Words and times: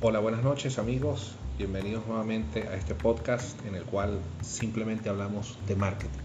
Hola, 0.00 0.20
buenas 0.20 0.44
noches 0.44 0.78
amigos, 0.78 1.32
bienvenidos 1.58 2.06
nuevamente 2.06 2.68
a 2.68 2.76
este 2.76 2.94
podcast 2.94 3.58
en 3.66 3.74
el 3.74 3.82
cual 3.82 4.20
simplemente 4.42 5.08
hablamos 5.08 5.58
de 5.66 5.74
marketing. 5.74 6.20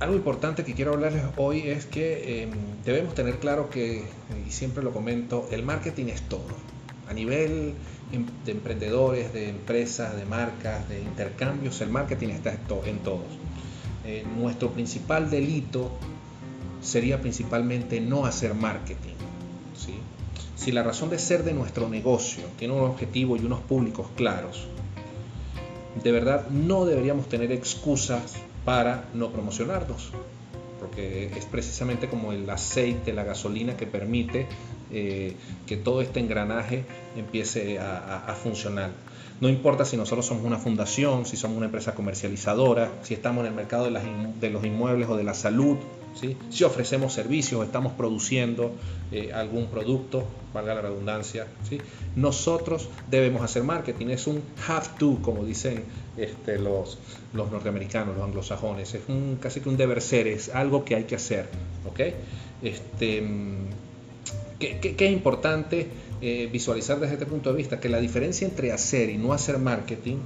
Algo 0.00 0.16
importante 0.16 0.64
que 0.64 0.74
quiero 0.74 0.94
hablarles 0.94 1.22
hoy 1.36 1.60
es 1.60 1.86
que 1.86 2.42
eh, 2.42 2.48
debemos 2.84 3.14
tener 3.14 3.38
claro 3.38 3.70
que, 3.70 4.06
y 4.44 4.50
siempre 4.50 4.82
lo 4.82 4.90
comento, 4.92 5.46
el 5.52 5.62
marketing 5.62 6.06
es 6.06 6.22
todo. 6.22 6.48
A 7.08 7.12
nivel 7.12 7.74
em, 8.10 8.26
de 8.44 8.50
emprendedores, 8.50 9.32
de 9.32 9.48
empresas, 9.50 10.16
de 10.16 10.24
marcas, 10.24 10.88
de 10.88 11.00
intercambios, 11.00 11.80
el 11.80 11.90
marketing 11.90 12.30
está 12.30 12.58
en 12.86 12.98
todos. 13.04 13.20
Eh, 14.04 14.26
nuestro 14.36 14.72
principal 14.72 15.30
delito 15.30 15.92
sería 16.82 17.20
principalmente 17.20 18.00
no 18.00 18.26
hacer 18.26 18.52
marketing. 18.54 19.14
¿sí? 19.76 19.94
Si 20.64 20.72
la 20.72 20.82
razón 20.82 21.10
de 21.10 21.18
ser 21.18 21.44
de 21.44 21.52
nuestro 21.52 21.90
negocio 21.90 22.42
tiene 22.58 22.72
un 22.72 22.84
objetivo 22.84 23.36
y 23.36 23.40
unos 23.40 23.60
públicos 23.60 24.06
claros, 24.16 24.66
de 26.02 26.10
verdad 26.10 26.48
no 26.48 26.86
deberíamos 26.86 27.28
tener 27.28 27.52
excusas 27.52 28.36
para 28.64 29.04
no 29.12 29.30
promocionarnos, 29.30 30.08
porque 30.80 31.26
es 31.36 31.44
precisamente 31.44 32.08
como 32.08 32.32
el 32.32 32.48
aceite, 32.48 33.12
la 33.12 33.24
gasolina 33.24 33.76
que 33.76 33.86
permite 33.86 34.46
eh, 34.90 35.36
que 35.66 35.76
todo 35.76 36.00
este 36.00 36.20
engranaje 36.20 36.86
empiece 37.14 37.78
a, 37.78 38.34
funcionar. 38.42 38.88
No 39.42 39.50
importa 39.50 39.84
si 39.84 39.98
nosotros 39.98 40.24
somos 40.24 40.46
una 40.46 40.56
fundación, 40.56 41.26
si 41.26 41.36
somos 41.36 41.58
una 41.58 41.66
empresa 41.66 41.94
comercializadora, 41.94 42.90
si 43.02 43.12
estamos 43.12 43.42
en 43.42 43.48
el 43.48 43.54
mercado 43.54 43.84
de, 43.84 44.50
los 44.50 44.64
inmuebles 44.64 45.10
o 45.10 45.16
de 45.18 45.24
la 45.24 45.34
salud, 45.34 45.76
si 46.50 46.64
ofrecemos 46.64 47.12
servicios, 47.12 47.64
estamos 47.64 47.92
produciendo 47.92 48.72
eh, 49.10 49.32
algún 49.32 49.66
producto, 49.66 50.24
valga 50.52 50.74
la 50.74 50.82
redundancia, 50.82 51.46
nosotros 52.16 52.88
debemos 53.10 53.42
hacer 53.42 53.64
marketing. 53.64 54.08
Es 54.08 54.26
un 54.26 54.42
have 54.68 54.86
to, 54.98 55.18
como 55.22 55.44
dicen 55.44 55.84
este, 56.16 56.58
los, 56.58 56.98
los 57.32 57.50
norteamericanos, 57.50 58.16
los 58.16 58.24
anglosajones. 58.24 58.94
Es 58.94 59.02
un, 59.08 59.38
casi 59.40 59.60
que 59.60 59.68
un 59.68 59.76
deber 59.76 60.00
ser, 60.00 60.28
es 60.28 60.48
algo 60.48 60.84
que 60.84 60.94
hay 60.94 61.04
que 61.04 61.16
hacer. 61.16 61.48
¿okay? 61.90 62.14
Este, 62.62 63.22
¿qué, 64.58 64.94
es 64.98 65.12
importante 65.12 65.88
eh, 66.20 66.48
visualizar 66.50 67.00
desde 67.00 67.14
este 67.14 67.26
punto 67.26 67.50
de 67.50 67.56
vista? 67.56 67.80
Que 67.80 67.88
la 67.88 67.98
diferencia 67.98 68.46
entre 68.46 68.72
hacer 68.72 69.10
y 69.10 69.16
no 69.16 69.32
hacer 69.32 69.58
marketing 69.58 70.18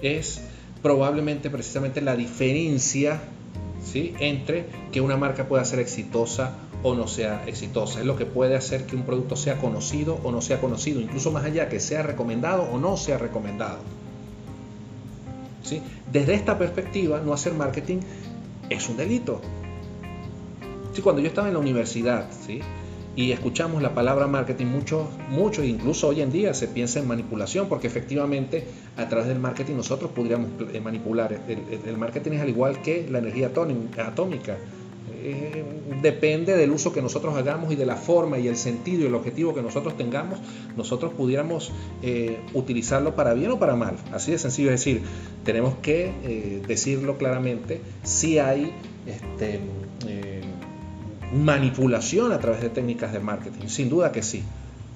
es 0.00 0.40
probablemente 0.82 1.50
precisamente 1.50 2.00
la 2.00 2.16
diferencia 2.16 3.20
¿sí? 3.84 4.14
entre 4.18 4.66
que 4.92 5.00
una 5.00 5.16
marca 5.16 5.46
pueda 5.46 5.64
ser 5.64 5.78
exitosa 5.78 6.56
o 6.82 6.94
no 6.94 7.06
sea 7.06 7.44
exitosa. 7.46 8.00
Es 8.00 8.06
lo 8.06 8.16
que 8.16 8.26
puede 8.26 8.56
hacer 8.56 8.86
que 8.86 8.96
un 8.96 9.02
producto 9.02 9.36
sea 9.36 9.58
conocido 9.58 10.18
o 10.22 10.32
no 10.32 10.40
sea 10.40 10.60
conocido, 10.60 11.00
incluso 11.00 11.30
más 11.30 11.44
allá 11.44 11.68
que 11.68 11.80
sea 11.80 12.02
recomendado 12.02 12.62
o 12.64 12.78
no 12.78 12.96
sea 12.96 13.18
recomendado. 13.18 13.78
¿Sí? 15.62 15.80
Desde 16.12 16.34
esta 16.34 16.58
perspectiva, 16.58 17.20
no 17.24 17.32
hacer 17.32 17.54
marketing 17.54 18.00
es 18.68 18.88
un 18.88 18.96
delito. 18.96 19.40
Sí, 20.92 21.02
cuando 21.02 21.22
yo 21.22 21.28
estaba 21.28 21.48
en 21.48 21.54
la 21.54 21.60
universidad, 21.60 22.28
¿sí? 22.46 22.60
Y 23.16 23.30
escuchamos 23.30 23.80
la 23.80 23.94
palabra 23.94 24.26
marketing 24.26 24.66
mucho, 24.66 25.08
mucho, 25.30 25.62
incluso 25.62 26.08
hoy 26.08 26.20
en 26.20 26.32
día 26.32 26.52
se 26.52 26.66
piensa 26.66 26.98
en 26.98 27.06
manipulación, 27.06 27.68
porque 27.68 27.86
efectivamente 27.86 28.64
a 28.96 29.08
través 29.08 29.28
del 29.28 29.38
marketing 29.38 29.74
nosotros 29.74 30.10
podríamos 30.10 30.50
eh, 30.72 30.80
manipular. 30.80 31.40
El, 31.48 31.96
marketing 31.96 32.32
es 32.32 32.40
al 32.40 32.48
igual 32.48 32.82
que 32.82 33.06
la 33.08 33.18
energía 33.18 33.52
atómica. 33.98 34.56
Eh, 35.26 35.64
depende 36.02 36.56
del 36.56 36.70
uso 36.70 36.92
que 36.92 37.00
nosotros 37.00 37.36
hagamos 37.36 37.72
y 37.72 37.76
de 37.76 37.86
la 37.86 37.96
forma 37.96 38.38
y 38.38 38.48
el 38.48 38.56
sentido 38.56 39.04
y 39.04 39.06
el 39.06 39.14
objetivo 39.14 39.54
que 39.54 39.62
nosotros 39.62 39.96
tengamos, 39.96 40.40
nosotros 40.76 41.14
pudiéramos 41.14 41.72
eh, 42.02 42.40
utilizarlo 42.52 43.14
para 43.14 43.32
bien 43.32 43.52
o 43.52 43.58
para 43.60 43.76
mal. 43.76 43.96
Así 44.12 44.32
de 44.32 44.38
sencillo, 44.38 44.70
es 44.70 44.80
decir, 44.80 45.02
tenemos 45.44 45.74
que 45.76 46.62
decirlo 46.66 47.16
claramente 47.16 47.80
si 48.02 48.38
hay 48.38 48.72
este, 49.06 49.60
manipulación 51.34 52.32
a 52.32 52.38
través 52.38 52.62
de 52.62 52.70
técnicas 52.70 53.12
de 53.12 53.20
marketing. 53.20 53.66
Sin 53.66 53.88
duda 53.88 54.12
que 54.12 54.22
sí. 54.22 54.42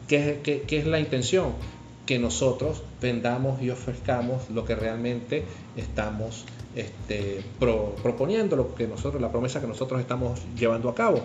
¿Qué, 0.07 0.65
es 0.69 0.87
la 0.87 1.01
intención? 1.01 1.53
Que 2.07 2.19
nosotros 2.19 2.83
vendamos 3.03 3.61
y 3.61 3.71
ofrezcamos 3.71 4.49
lo 4.51 4.65
que 4.65 4.75
realmente 4.75 5.45
estamos 5.77 6.47
este, 6.75 7.43
proponiendo, 8.03 8.57
lo 8.57 8.75
que 8.75 8.87
nosotros, 8.87 9.21
la 9.21 9.31
promesa 9.31 9.61
que 9.61 9.67
nosotros 9.67 10.01
estamos 10.01 10.41
llevando 10.57 10.89
a 10.89 10.95
cabo. 10.95 11.23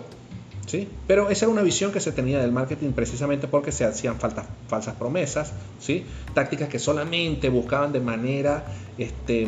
¿Sí? 0.66 0.88
Pero 1.06 1.28
esa 1.28 1.44
era 1.44 1.52
una 1.52 1.62
visión 1.62 1.92
que 1.92 2.00
se 2.00 2.10
tenía 2.10 2.40
del 2.40 2.50
marketing 2.50 2.92
precisamente 2.92 3.48
porque 3.48 3.70
se 3.70 3.84
hacían 3.84 4.16
falsas 4.18 4.94
promesas, 4.98 5.52
¿sí? 5.78 6.06
tácticas 6.32 6.70
que 6.70 6.78
solamente 6.78 7.50
buscaban 7.50 7.92
de 7.92 8.00
manera 8.00 8.64
este, 8.96 9.46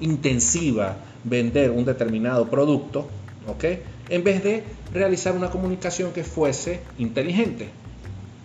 intensiva 0.00 0.96
vender 1.24 1.70
un 1.70 1.84
determinado 1.84 2.48
producto, 2.48 3.06
¿ok? 3.46 3.64
En 4.08 4.24
vez 4.24 4.42
de 4.42 4.64
realizar 4.92 5.34
una 5.34 5.50
comunicación 5.50 6.12
que 6.12 6.24
fuese 6.24 6.80
inteligente. 6.98 7.68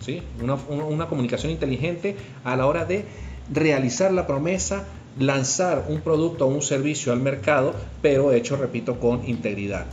¿sí? 0.00 0.22
Una, 0.40 1.06
comunicación 1.06 1.52
inteligente 1.52 2.16
a 2.44 2.56
la 2.56 2.66
hora 2.66 2.84
de 2.84 3.04
realizar 3.52 4.12
la 4.12 4.26
promesa, 4.26 4.84
lanzar 5.18 5.86
un 5.88 6.00
producto 6.00 6.46
o 6.46 6.48
un 6.48 6.62
servicio 6.62 7.12
al 7.12 7.20
mercado, 7.20 7.74
pero 8.02 8.32
hecho, 8.32 8.56
repito, 8.56 9.00
con 9.00 9.26
integridad. 9.28 9.86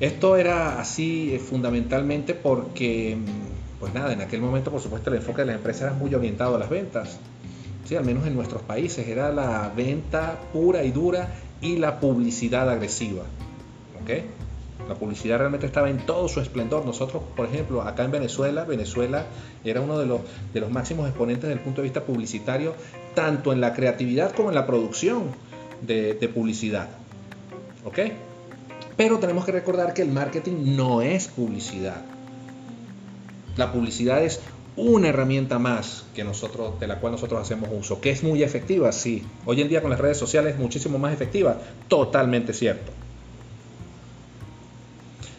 Esto 0.00 0.36
era 0.36 0.80
así 0.80 1.32
eh, 1.32 1.38
fundamentalmente 1.38 2.34
porque, 2.34 3.16
mm, 3.16 3.78
pues 3.78 3.94
nada, 3.94 4.12
en 4.12 4.20
aquel 4.20 4.40
momento, 4.40 4.72
por 4.72 4.80
supuesto, 4.80 5.10
el 5.10 5.16
enfoque 5.16 5.42
de 5.42 5.46
la 5.46 5.54
empresa 5.54 5.86
era 5.86 5.94
muy 5.94 6.12
orientado 6.12 6.56
a 6.56 6.58
las 6.58 6.68
ventas. 6.68 7.18
Sí, 7.84 7.94
al 7.94 8.04
menos 8.04 8.26
en 8.26 8.34
nuestros 8.34 8.62
países, 8.62 9.06
era 9.06 9.30
la 9.30 9.72
venta 9.76 10.40
pura 10.52 10.82
y 10.82 10.90
dura 10.90 11.28
y 11.62 11.76
la 11.76 12.00
publicidad 12.00 12.68
agresiva. 12.68 13.22
¿okay? 14.02 14.26
La 14.88 14.96
publicidad 14.96 15.38
realmente 15.38 15.64
estaba 15.64 15.88
en 15.88 16.04
todo 16.04 16.28
su 16.28 16.40
esplendor. 16.40 16.84
Nosotros, 16.84 17.22
por 17.36 17.46
ejemplo, 17.46 17.82
acá 17.82 18.04
en 18.04 18.10
Venezuela, 18.10 18.64
Venezuela 18.64 19.26
era 19.64 19.80
uno 19.80 19.98
de 19.98 20.06
los, 20.06 20.20
de 20.52 20.60
los 20.60 20.70
máximos 20.70 21.06
exponentes 21.06 21.44
desde 21.44 21.54
el 21.54 21.60
punto 21.60 21.80
de 21.80 21.84
vista 21.84 22.02
publicitario, 22.02 22.74
tanto 23.14 23.52
en 23.52 23.60
la 23.60 23.72
creatividad 23.72 24.32
como 24.32 24.50
en 24.50 24.56
la 24.56 24.66
producción 24.66 25.22
de, 25.80 26.14
de 26.14 26.28
publicidad. 26.28 26.88
¿Ok? 27.84 27.98
Pero 28.96 29.18
tenemos 29.18 29.44
que 29.44 29.52
recordar 29.52 29.94
que 29.94 30.02
el 30.02 30.10
marketing 30.10 30.76
no 30.76 31.00
es 31.00 31.28
publicidad. 31.28 32.02
La 33.56 33.72
publicidad 33.72 34.22
es 34.22 34.40
una 34.76 35.08
herramienta 35.08 35.58
más 35.58 36.04
que 36.14 36.24
nosotros, 36.24 36.80
de 36.80 36.86
la 36.86 36.98
cual 36.98 37.12
nosotros 37.12 37.40
hacemos 37.40 37.68
uso, 37.72 38.00
que 38.00 38.10
es 38.10 38.22
muy 38.22 38.42
efectiva, 38.42 38.90
sí. 38.92 39.24
Hoy 39.44 39.60
en 39.60 39.68
día 39.68 39.82
con 39.82 39.90
las 39.90 40.00
redes 40.00 40.16
sociales 40.16 40.54
es 40.54 40.60
muchísimo 40.60 40.98
más 40.98 41.12
efectiva, 41.12 41.58
totalmente 41.88 42.52
cierto. 42.54 42.92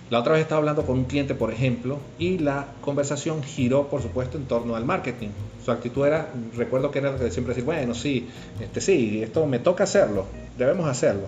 La 0.10 0.20
otra 0.20 0.34
vez 0.34 0.44
estaba 0.44 0.60
hablando 0.60 0.86
con 0.86 1.00
un 1.00 1.06
cliente, 1.06 1.34
por 1.34 1.52
ejemplo, 1.52 1.98
y 2.20 2.38
la 2.38 2.68
conversación 2.82 3.42
giró, 3.42 3.88
por 3.88 4.04
supuesto, 4.04 4.38
en 4.38 4.46
torno 4.46 4.76
al 4.76 4.86
marketing. 4.86 5.30
Su 5.66 5.72
actitud 5.72 6.06
era, 6.06 6.32
recuerdo 6.56 6.92
que 6.92 7.00
era 7.00 7.14
de 7.14 7.32
siempre 7.32 7.56
decir, 7.56 7.66
bueno, 7.66 7.96
sí, 7.96 8.28
este, 8.60 8.80
sí, 8.80 9.24
esto 9.24 9.48
me 9.48 9.58
toca 9.58 9.86
hacerlo, 9.86 10.28
debemos 10.56 10.88
hacerlo. 10.88 11.24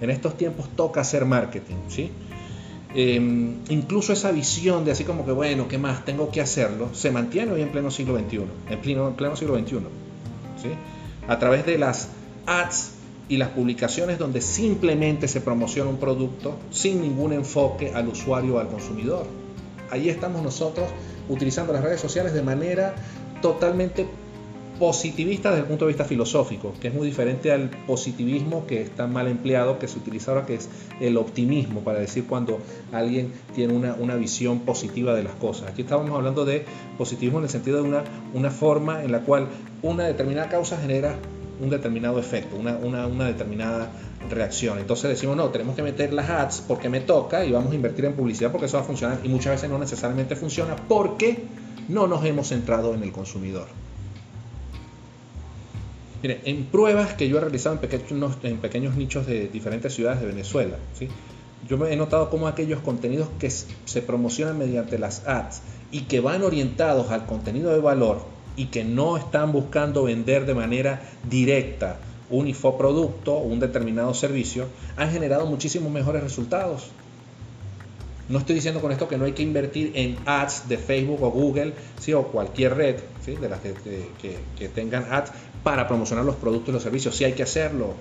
En 0.00 0.08
estos 0.08 0.38
tiempos 0.38 0.70
toca 0.74 1.02
hacer 1.02 1.26
marketing, 1.26 1.76
¿sí? 1.88 2.10
Em, 2.94 3.56
incluso 3.70 4.12
esa 4.12 4.32
visión 4.32 4.84
de 4.84 4.92
así 4.92 5.04
como 5.04 5.24
que, 5.24 5.32
bueno, 5.32 5.66
¿qué 5.66 5.78
más? 5.78 6.04
Tengo 6.04 6.30
que 6.30 6.40
hacerlo, 6.40 6.90
se 6.92 7.10
mantiene 7.10 7.52
hoy 7.52 7.62
en 7.62 7.70
pleno 7.70 7.90
siglo 7.90 8.18
XXI, 8.18 8.40
en 8.70 8.80
pleno, 8.80 9.08
en 9.08 9.14
pleno 9.14 9.34
siglo 9.34 9.58
XXI, 9.58 9.76
¿sí? 10.62 10.68
a 11.26 11.38
través 11.38 11.64
de 11.64 11.78
las 11.78 12.08
ads 12.46 12.92
y 13.28 13.38
las 13.38 13.48
publicaciones 13.48 14.18
donde 14.18 14.42
simplemente 14.42 15.26
se 15.26 15.40
promociona 15.40 15.88
un 15.88 15.96
producto 15.96 16.56
sin 16.70 17.00
ningún 17.00 17.32
enfoque 17.32 17.92
al 17.94 18.08
usuario 18.08 18.56
o 18.56 18.58
al 18.58 18.68
consumidor. 18.68 19.26
Ahí 19.90 20.10
estamos 20.10 20.42
nosotros 20.42 20.88
utilizando 21.28 21.72
las 21.72 21.82
redes 21.82 22.00
sociales 22.00 22.34
de 22.34 22.42
manera 22.42 22.94
totalmente 23.40 24.06
positivista 24.78 25.50
desde 25.50 25.62
el 25.62 25.68
punto 25.68 25.84
de 25.84 25.90
vista 25.90 26.04
filosófico, 26.04 26.72
que 26.80 26.88
es 26.88 26.94
muy 26.94 27.06
diferente 27.06 27.52
al 27.52 27.70
positivismo 27.86 28.66
que 28.66 28.82
está 28.82 29.06
mal 29.06 29.28
empleado, 29.28 29.78
que 29.78 29.88
se 29.88 29.98
utiliza 29.98 30.32
ahora, 30.32 30.46
que 30.46 30.54
es 30.54 30.68
el 31.00 31.16
optimismo, 31.16 31.80
para 31.80 31.98
decir 31.98 32.26
cuando 32.26 32.58
alguien 32.92 33.32
tiene 33.54 33.74
una, 33.74 33.94
una 33.94 34.16
visión 34.16 34.60
positiva 34.60 35.14
de 35.14 35.24
las 35.24 35.34
cosas. 35.34 35.68
Aquí 35.68 35.82
estábamos 35.82 36.10
hablando 36.12 36.44
de 36.44 36.64
positivismo 36.98 37.38
en 37.38 37.44
el 37.44 37.50
sentido 37.50 37.82
de 37.82 37.88
una, 37.88 38.04
una 38.34 38.50
forma 38.50 39.02
en 39.04 39.12
la 39.12 39.20
cual 39.20 39.48
una 39.82 40.04
determinada 40.04 40.48
causa 40.48 40.76
genera 40.78 41.16
un 41.60 41.70
determinado 41.70 42.18
efecto, 42.18 42.56
una, 42.56 42.76
una, 42.76 43.06
una, 43.06 43.26
determinada 43.26 43.92
reacción. 44.28 44.78
Entonces 44.78 45.10
decimos, 45.10 45.36
no, 45.36 45.48
tenemos 45.50 45.76
que 45.76 45.82
meter 45.82 46.12
las 46.12 46.28
ads 46.28 46.64
porque 46.66 46.88
me 46.88 47.00
toca 47.00 47.44
y 47.44 47.52
vamos 47.52 47.72
a 47.72 47.74
invertir 47.74 48.04
en 48.04 48.14
publicidad 48.14 48.50
porque 48.50 48.66
eso 48.66 48.78
va 48.78 48.82
a 48.82 48.86
funcionar 48.86 49.20
y 49.22 49.28
muchas 49.28 49.52
veces 49.52 49.70
no 49.70 49.78
necesariamente 49.78 50.34
funciona 50.34 50.74
porque 50.88 51.44
no 51.88 52.06
nos 52.06 52.24
hemos 52.24 52.48
centrado 52.48 52.94
en 52.94 53.02
el 53.02 53.12
consumidor. 53.12 53.68
En 56.22 56.64
pruebas 56.66 57.14
que 57.14 57.28
yo 57.28 57.38
he 57.38 57.40
realizado 57.40 57.78
en 58.42 58.58
pequeños, 58.58 58.96
nichos 58.96 59.26
de 59.26 59.48
diferentes 59.48 59.94
ciudades 59.94 60.20
de 60.20 60.26
Venezuela, 60.26 60.76
¿sí? 60.92 61.08
yo 61.68 61.84
he 61.86 61.96
notado 61.96 62.30
cómo 62.30 62.46
aquellos 62.48 62.80
contenidos 62.80 63.28
que 63.38 63.50
se 63.50 64.02
promocionan 64.02 64.58
mediante 64.58 64.98
las 64.98 65.26
ads 65.26 65.62
y 65.90 66.02
que 66.02 66.20
van 66.20 66.42
orientados 66.42 67.10
al 67.10 67.26
contenido 67.26 67.72
de 67.72 67.80
valor 67.80 68.24
y 68.56 68.66
que 68.66 68.84
no 68.84 69.16
están 69.16 69.52
buscando 69.52 70.04
vender 70.04 70.46
de 70.46 70.54
manera 70.54 71.02
directa 71.28 71.98
un 72.30 72.48
infoproducto 72.48 73.34
o 73.34 73.42
un 73.42 73.60
determinado 73.60 74.14
servicio, 74.14 74.66
han 74.96 75.10
generado 75.10 75.46
muchísimos 75.46 75.92
mejores 75.92 76.22
resultados. 76.22 76.90
No 78.28 78.38
estoy 78.38 78.54
diciendo 78.54 78.80
con 78.80 78.92
esto 78.92 79.08
que 79.08 79.18
no 79.18 79.24
hay 79.24 79.32
que 79.32 79.42
invertir 79.42 79.92
en 79.94 80.16
ads 80.26 80.68
de 80.68 80.78
Facebook 80.78 81.22
o 81.22 81.30
Google 81.30 81.74
¿sí? 82.00 82.12
o 82.12 82.24
cualquier 82.24 82.76
red 82.76 82.96
¿sí? 83.24 83.34
de 83.34 83.48
las 83.48 83.60
que, 83.60 83.74
que, 84.56 84.68
tengan 84.68 85.12
ads 85.12 85.32
para 85.62 85.88
promocionar 85.88 86.24
los 86.24 86.36
productos 86.36 86.68
y 86.68 86.72
los 86.72 86.82
servicios. 86.82 87.16
Sí 87.16 87.24
hay 87.24 87.32
que 87.32 87.42
hacerlo. 87.42 87.94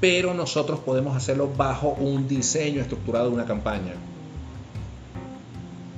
Pero 0.00 0.34
nosotros 0.34 0.78
podemos 0.80 1.16
hacerlo 1.16 1.50
bajo 1.56 1.88
un 1.88 2.28
diseño 2.28 2.80
estructurado 2.80 3.28
de 3.28 3.34
una 3.34 3.46
campaña. 3.46 3.94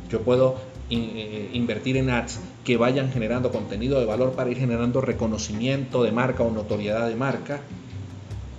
Yo 0.08 0.22
puedo 0.22 0.56
eh, 0.88 1.50
invertir 1.52 1.96
en 1.96 2.10
ads 2.10 2.40
que 2.64 2.76
vayan 2.76 3.12
generando 3.12 3.50
contenido 3.50 4.00
de 4.00 4.06
valor 4.06 4.32
para 4.32 4.50
ir 4.50 4.58
generando 4.58 5.00
reconocimiento 5.00 6.02
de 6.02 6.12
marca 6.12 6.42
o 6.42 6.50
notoriedad 6.50 7.08
de 7.08 7.16
marca. 7.16 7.60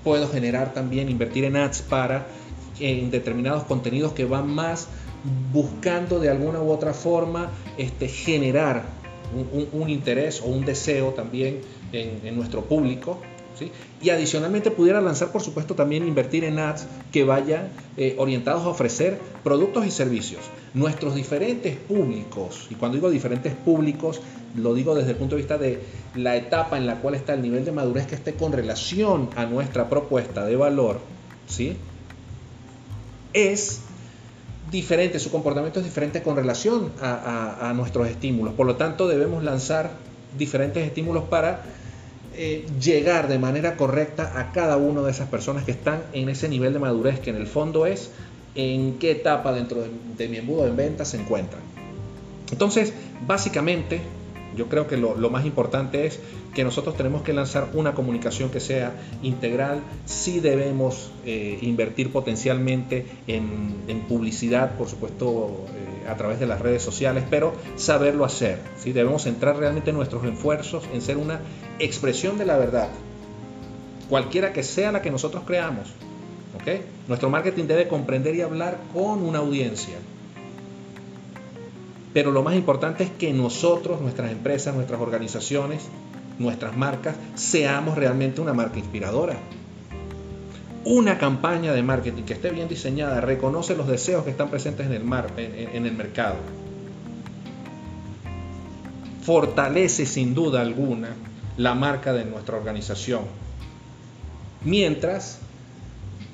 Puedo 0.03 0.30
generar 0.30 0.74
también, 0.74 1.09
invertir 1.09 1.45
en 1.45 1.56
ads 1.56 1.81
para 1.81 2.27
en 2.81 3.11
determinados 3.11 3.63
contenidos 3.63 4.13
que 4.13 4.25
van 4.25 4.47
más 4.47 4.87
buscando 5.53 6.19
de 6.19 6.29
alguna 6.29 6.61
u 6.61 6.71
otra 6.71 6.93
forma 6.93 7.51
este, 7.77 8.07
generar 8.07 8.83
un, 9.73 9.89
interés 9.89 10.41
o 10.41 10.45
un 10.45 10.65
deseo 10.65 11.11
también 11.11 11.61
en 11.93 12.35
nuestro 12.35 12.65
público 12.65 13.19
y 14.01 14.09
adicionalmente 14.09 14.71
pudiera 14.71 15.01
lanzar, 15.01 15.31
por 15.31 15.41
supuesto, 15.41 15.75
también 15.75 16.07
invertir 16.07 16.43
en 16.43 16.57
ads 16.57 16.87
que 17.11 17.23
vayan 17.23 17.69
eh, 17.97 18.15
orientados 18.17 18.63
a 18.63 18.69
ofrecer 18.69 19.19
productos 19.43 19.85
y 19.85 19.91
servicios. 19.91 20.41
Nuestros 20.73 21.13
diferentes 21.15 21.75
públicos, 21.75 22.67
y 22.69 22.75
cuando 22.75 22.97
digo 22.97 23.09
diferentes 23.11 23.53
públicos, 23.53 24.21
lo 24.55 24.73
digo 24.73 24.95
desde 24.95 25.11
el 25.11 25.17
punto 25.17 25.35
de 25.35 25.41
vista 25.41 25.57
de 25.57 25.81
la 26.15 26.35
etapa 26.35 26.77
en 26.77 26.87
la 26.87 26.95
cual 26.95 27.15
está 27.15 27.33
el 27.33 27.41
nivel 27.41 27.63
de 27.63 27.71
madurez 27.71 28.07
que 28.07 28.15
esté 28.15 28.33
con 28.33 28.51
relación 28.51 29.29
a 29.35 29.45
nuestra 29.45 29.89
propuesta 29.89 30.45
de 30.45 30.55
valor, 30.55 30.99
¿sí? 31.47 31.77
Es 33.33 33.81
diferente, 34.71 35.19
su 35.19 35.31
comportamiento 35.31 35.79
es 35.79 35.85
diferente 35.85 36.21
con 36.21 36.35
relación 36.35 36.91
a 37.01 37.73
nuestros 37.75 38.07
estímulos. 38.07 38.53
Por 38.53 38.67
lo 38.67 38.75
tanto, 38.75 39.07
debemos 39.07 39.43
lanzar 39.43 39.91
diferentes 40.37 40.85
estímulos 40.85 41.25
para 41.25 41.63
eh, 42.33 42.65
llegar 42.81 43.27
de 43.27 43.37
manera 43.37 43.75
correcta 43.75 44.39
a 44.39 44.53
cada 44.53 44.77
una 44.77 45.01
de 45.01 45.11
esas 45.11 45.27
personas 45.27 45.65
que 45.65 45.71
están 45.71 46.01
en 46.13 46.29
ese 46.29 46.47
nivel 46.47 46.71
de 46.71 46.79
madurez 46.79 47.19
que 47.19 47.29
en 47.29 47.35
el 47.35 47.45
fondo 47.45 47.85
es 47.85 48.09
en 48.55 48.99
qué 48.99 49.11
etapa 49.11 49.51
dentro 49.51 49.83
de, 50.17 50.27
mi 50.29 50.37
embudo 50.37 50.63
de 50.63 50.71
ventas 50.71 51.09
se 51.09 51.17
encuentran. 51.17 51.61
Entonces, 52.49 52.93
básicamente, 53.27 54.01
yo 54.56 54.68
creo 54.68 54.88
que 54.88 54.98
lo, 54.98 55.15
más 55.30 55.45
importante 55.45 56.06
es 56.06 56.19
que 56.53 56.63
nosotros 56.63 56.98
tenemos 56.98 57.21
que 57.21 57.33
lanzar 57.33 57.69
una 57.74 57.94
comunicación 57.94 58.50
que 58.50 58.59
sea 58.59 58.94
integral. 59.24 59.81
Sí 60.06 60.39
debemos 60.39 61.12
eh, 61.25 61.59
invertir 61.62 62.12
potencialmente 62.12 63.06
en, 63.27 63.71
publicidad, 64.07 64.77
por 64.77 64.89
supuesto, 64.89 65.65
eh, 65.69 66.09
a 66.09 66.15
través 66.15 66.39
de 66.39 66.48
las 66.48 66.59
redes 66.59 66.81
sociales, 66.81 67.24
pero 67.30 67.53
saberlo 67.77 68.25
hacer. 68.25 68.59
¿sí? 68.77 68.92
Debemos 68.92 69.24
centrar 69.24 69.57
realmente 69.57 69.94
nuestros 69.94 70.25
esfuerzos 70.25 70.83
en 70.94 71.01
ser 71.01 71.18
una 71.18 71.39
expresión 71.80 72.38
de 72.38 72.45
la 72.45 72.57
verdad, 72.57 72.89
cualquiera 74.09 74.51
que 74.51 74.63
sea 74.63 74.92
la 74.92 75.01
que 75.01 75.12
nosotros 75.12 75.44
creamos. 75.45 75.94
¿okay? 76.59 76.81
Nuestro 77.07 77.30
marketing 77.30 77.65
debe 77.65 77.88
comprender 77.88 78.36
y 78.36 78.42
hablar 78.42 78.77
con 78.94 79.24
una 79.24 79.39
audiencia. 79.39 79.95
Pero 82.13 82.31
lo 82.31 82.43
más 82.43 82.55
importante 82.55 83.03
es 83.03 83.09
que 83.11 83.31
nosotros, 83.33 84.01
nuestras 84.01 84.31
empresas, 84.31 84.75
nuestras 84.75 84.99
organizaciones, 84.99 85.83
nuestras 86.39 86.75
marcas, 86.75 87.15
seamos 87.35 87.97
realmente 87.97 88.41
una 88.41 88.53
marca 88.53 88.79
inspiradora. 88.79 89.37
Una 90.83 91.17
campaña 91.17 91.73
de 91.73 91.83
marketing 91.83 92.23
que 92.23 92.33
esté 92.33 92.49
bien 92.49 92.67
diseñada 92.67 93.21
reconoce 93.21 93.75
los 93.75 93.87
deseos 93.87 94.23
que 94.23 94.31
están 94.31 94.49
presentes 94.49 94.87
en 94.87 94.93
el, 94.93 95.03
mar, 95.03 95.27
en 95.37 95.85
el 95.85 95.93
mercado. 95.93 96.35
Fortalece 99.21 100.05
sin 100.05 100.33
duda 100.33 100.61
alguna 100.61 101.09
la 101.57 101.75
marca 101.75 102.11
de 102.13 102.25
nuestra 102.25 102.57
organización. 102.57 103.21
Mientras 104.65 105.39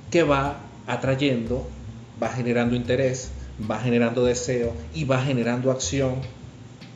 que 0.10 0.24
va 0.24 0.58
atrayendo, 0.88 1.68
va 2.22 2.30
generando 2.30 2.76
interés, 2.76 3.32
va 3.70 3.80
generando 3.80 4.24
deseo 4.24 4.74
y 4.94 5.06
va 5.06 5.22
generando 5.22 5.72
acción 5.72 6.16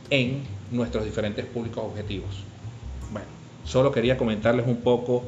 en 0.09 0.43
nuestros 0.71 1.05
diferentes 1.05 1.45
públicos 1.45 1.83
objetivos. 1.83 2.43
Bueno, 3.11 3.27
solo 3.65 3.91
quería 3.91 4.17
comentarles 4.17 4.67
un 4.67 4.77
poco 4.77 5.23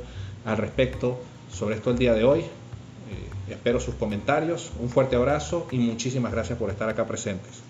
al 0.46 0.58
respecto 0.58 1.20
sobre 1.52 1.76
esto 1.76 1.92
el 1.92 1.98
día 1.98 2.14
de 2.14 2.24
hoy. 2.24 2.42
Eh, 2.42 3.52
espero 3.52 3.80
sus 3.80 3.96
comentarios, 3.96 4.72
un 4.80 4.90
fuerte 4.90 5.16
abrazo 5.16 5.68
y 5.72 5.78
muchísimas 5.78 6.32
gracias 6.32 6.58
por 6.58 6.70
estar 6.70 6.90
acá 6.90 7.06
presentes. 7.06 7.62